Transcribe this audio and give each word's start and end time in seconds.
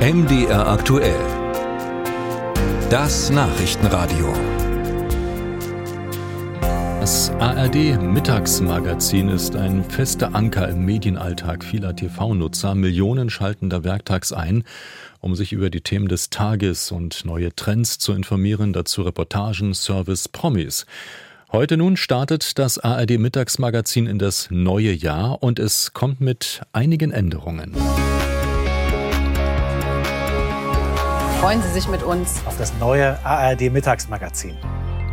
MDR 0.00 0.66
aktuell. 0.66 1.20
Das 2.88 3.28
Nachrichtenradio. 3.28 4.32
Das 7.00 7.28
ARD 7.38 8.00
Mittagsmagazin 8.00 9.28
ist 9.28 9.56
ein 9.56 9.84
fester 9.84 10.34
Anker 10.34 10.70
im 10.70 10.86
Medienalltag 10.86 11.62
vieler 11.62 11.94
TV-Nutzer. 11.94 12.74
Millionen 12.74 13.28
schalten 13.28 13.68
da 13.68 13.84
werktags 13.84 14.32
ein, 14.32 14.64
um 15.20 15.34
sich 15.34 15.52
über 15.52 15.68
die 15.68 15.82
Themen 15.82 16.08
des 16.08 16.30
Tages 16.30 16.90
und 16.92 17.26
neue 17.26 17.54
Trends 17.54 17.98
zu 17.98 18.14
informieren, 18.14 18.72
dazu 18.72 19.02
Reportagen, 19.02 19.74
Service, 19.74 20.28
Promis. 20.28 20.86
Heute 21.52 21.76
nun 21.76 21.98
startet 21.98 22.58
das 22.58 22.78
ARD 22.78 23.18
Mittagsmagazin 23.18 24.06
in 24.06 24.18
das 24.18 24.48
neue 24.50 24.92
Jahr 24.94 25.42
und 25.42 25.58
es 25.58 25.92
kommt 25.92 26.22
mit 26.22 26.62
einigen 26.72 27.10
Änderungen. 27.10 27.76
Freuen 31.40 31.62
Sie 31.62 31.70
sich 31.70 31.88
mit 31.88 32.02
uns 32.02 32.44
auf 32.44 32.58
das 32.58 32.74
neue 32.78 33.18
ARD 33.24 33.72
Mittagsmagazin. 33.72 34.58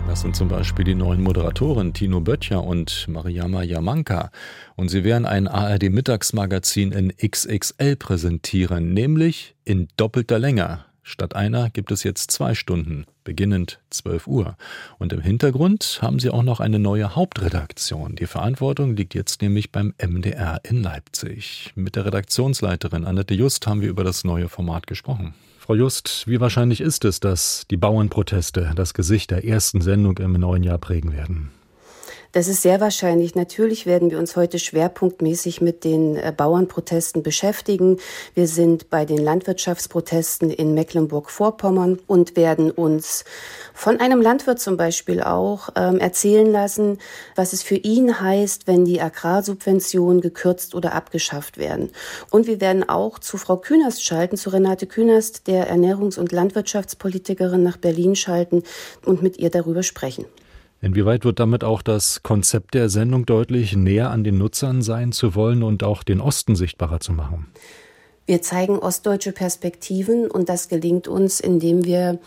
Das 0.09 0.19
sind 0.19 0.35
zum 0.35 0.49
Beispiel 0.49 0.83
die 0.83 0.93
neuen 0.93 1.23
Moderatoren 1.23 1.93
Tino 1.93 2.19
Böttcher 2.19 2.65
und 2.65 3.07
Mariama 3.07 3.63
Yamanka. 3.63 4.31
Und 4.75 4.89
sie 4.89 5.05
werden 5.05 5.25
ein 5.25 5.47
ARD 5.47 5.83
Mittagsmagazin 5.83 6.91
in 6.91 7.13
XXL 7.15 7.95
präsentieren, 7.95 8.93
nämlich 8.93 9.55
in 9.63 9.87
doppelter 9.95 10.37
Länge. 10.37 10.83
Statt 11.01 11.33
einer 11.33 11.69
gibt 11.69 11.93
es 11.93 12.03
jetzt 12.03 12.29
zwei 12.31 12.55
Stunden, 12.55 13.05
beginnend 13.23 13.79
12 13.91 14.27
Uhr. 14.27 14.57
Und 14.97 15.13
im 15.13 15.21
Hintergrund 15.21 15.99
haben 16.01 16.19
sie 16.19 16.29
auch 16.29 16.43
noch 16.43 16.59
eine 16.59 16.77
neue 16.77 17.15
Hauptredaktion. 17.15 18.17
Die 18.17 18.27
Verantwortung 18.27 18.97
liegt 18.97 19.15
jetzt 19.15 19.41
nämlich 19.41 19.71
beim 19.71 19.93
MDR 19.97 20.59
in 20.63 20.83
Leipzig. 20.83 21.71
Mit 21.75 21.95
der 21.95 22.03
Redaktionsleiterin 22.03 23.05
Annette 23.05 23.33
Just 23.33 23.65
haben 23.65 23.79
wir 23.79 23.87
über 23.87 24.03
das 24.03 24.25
neue 24.25 24.49
Format 24.49 24.87
gesprochen. 24.87 25.33
Frau 25.67 25.75
Just, 25.75 26.23
wie 26.27 26.39
wahrscheinlich 26.39 26.79
ist 26.79 27.03
es, 27.03 27.19
dass 27.19 27.65
die 27.69 27.75
Bauernproteste 27.75 28.71
das 28.73 28.93
Gesicht 28.93 29.31
der 29.31 29.43
ersten 29.43 29.81
Sendung 29.81 30.17
im 30.17 30.31
neuen 30.31 30.63
Jahr 30.63 30.77
prägen 30.77 31.11
werden? 31.11 31.51
Das 32.37 32.47
ist 32.47 32.61
sehr 32.61 32.79
wahrscheinlich. 32.79 33.33
Natürlich 33.33 33.87
werden 33.87 34.11
wir 34.11 34.19
uns 34.19 34.35
heute 34.35 34.59
schwerpunktmäßig 34.59 35.59
mit 35.59 35.83
den 35.83 36.17
äh, 36.17 36.31
Bauernprotesten 36.37 37.23
beschäftigen. 37.23 37.97
Wir 38.35 38.47
sind 38.47 38.91
bei 38.91 39.05
den 39.05 39.17
Landwirtschaftsprotesten 39.17 40.51
in 40.51 40.75
Mecklenburg-Vorpommern 40.75 41.97
und 42.05 42.35
werden 42.35 42.69
uns 42.69 43.25
von 43.73 43.99
einem 43.99 44.21
Landwirt 44.21 44.59
zum 44.59 44.77
Beispiel 44.77 45.23
auch 45.23 45.69
ähm, 45.75 45.97
erzählen 45.97 46.45
lassen, 46.45 46.99
was 47.35 47.53
es 47.53 47.63
für 47.63 47.77
ihn 47.77 48.21
heißt, 48.21 48.67
wenn 48.67 48.85
die 48.85 49.01
Agrarsubventionen 49.01 50.21
gekürzt 50.21 50.75
oder 50.75 50.93
abgeschafft 50.93 51.57
werden. 51.57 51.89
Und 52.29 52.45
wir 52.45 52.61
werden 52.61 52.87
auch 52.87 53.17
zu 53.17 53.39
Frau 53.39 53.57
Künast 53.57 54.05
schalten, 54.05 54.37
zu 54.37 54.51
Renate 54.51 54.85
Künast, 54.85 55.47
der 55.47 55.73
Ernährungs- 55.73 56.19
und 56.19 56.31
Landwirtschaftspolitikerin 56.31 57.63
nach 57.63 57.77
Berlin 57.77 58.15
schalten 58.15 58.61
und 59.03 59.23
mit 59.23 59.37
ihr 59.37 59.49
darüber 59.49 59.81
sprechen. 59.81 60.25
Inwieweit 60.81 61.25
wird 61.25 61.39
damit 61.39 61.63
auch 61.63 61.81
das 61.81 62.21
Konzept 62.21 62.73
der 62.73 62.89
Sendung 62.89 63.25
deutlich, 63.25 63.75
näher 63.75 64.11
an 64.11 64.23
den 64.23 64.37
Nutzern 64.37 64.81
sein 64.81 65.11
zu 65.11 65.33
wollen 65.33 65.63
und 65.63 65.83
auch 65.83 66.03
den 66.03 66.21
Osten 66.21 66.55
sichtbarer 66.55 66.99
zu 66.99 67.13
machen? 67.13 67.47
Wir 68.27 68.41
zeigen 68.41 68.77
ostdeutsche 68.77 69.31
Perspektiven 69.31 70.29
und 70.29 70.49
das 70.49 70.67
gelingt 70.67 71.07
uns, 71.07 71.39
indem 71.39 71.85
wir 71.85 72.19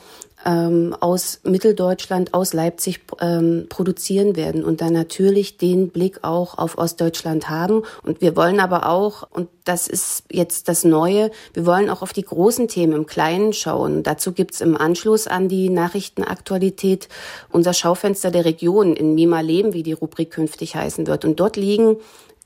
ähm, 0.47 0.97
aus 1.01 1.41
Mitteldeutschland, 1.45 2.35
aus 2.35 2.53
Leipzig 2.53 3.01
ähm, 3.21 3.67
produzieren 3.69 4.37
werden 4.37 4.65
und 4.65 4.81
dann 4.81 4.93
natürlich 4.93 5.59
den 5.59 5.91
Blick 5.91 6.21
auch 6.23 6.57
auf 6.57 6.79
Ostdeutschland 6.79 7.51
haben. 7.51 7.83
Und 8.03 8.21
wir 8.21 8.37
wollen 8.37 8.61
aber 8.61 8.89
auch, 8.89 9.29
und 9.31 9.49
das 9.65 9.87
ist 9.87 10.25
jetzt 10.31 10.69
das 10.69 10.85
Neue, 10.85 11.31
wir 11.53 11.67
wollen 11.67 11.91
auch 11.91 12.03
auf 12.03 12.13
die 12.13 12.25
großen 12.25 12.69
Themen 12.69 12.93
im 12.95 13.07
Kleinen 13.07 13.53
schauen. 13.53 14.03
Dazu 14.03 14.33
gibt's 14.33 14.61
im 14.61 14.77
Anschluss 14.77 15.27
an 15.27 15.49
die 15.49 15.69
Nachrichtenaktualität 15.69 17.09
unser 17.51 17.75
Schaufenster 17.75 18.31
der 18.31 18.45
Region 18.45 18.95
in 18.95 19.15
Mima 19.15 19.41
Leben, 19.41 19.75
wie 19.75 19.83
die 19.83 19.93
Rubrik 19.93 20.31
künftig 20.31 20.75
heißen 20.75 21.07
wird. 21.07 21.25
Und 21.25 21.39
dort 21.39 21.57
liegen 21.57 21.97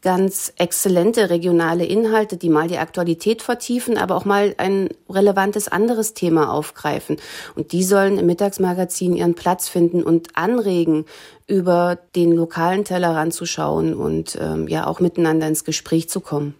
ganz 0.05 0.53
exzellente 0.57 1.31
regionale 1.31 1.87
Inhalte, 1.87 2.37
die 2.37 2.51
mal 2.51 2.69
die 2.69 2.79
Aktualität 2.79 3.41
vertiefen, 3.43 3.97
aber 3.97 4.15
auch 4.15 4.27
mal 4.27 4.55
ein 4.59 4.91
relevantes 5.09 5.67
anderes 5.67 6.13
Thema 6.13 6.53
aufgreifen. 6.53 7.17
Und 7.57 7.73
die 7.73 7.83
sollen 7.83 8.19
im 8.19 8.27
Mittagsmagazin 8.27 9.17
ihren 9.17 9.35
Platz 9.35 9.69
finden 9.69 10.03
und 10.03 10.37
anregen, 10.37 11.07
über 11.47 11.99
den 12.15 12.33
lokalen 12.33 12.85
Teller 12.85 13.17
ranzuschauen 13.17 13.95
und 13.95 14.39
ähm, 14.41 14.69
ja 14.69 14.87
auch 14.87 15.01
miteinander 15.01 15.49
ins 15.49 15.65
Gespräch 15.65 16.09
zu 16.09 16.21
kommen. 16.21 16.55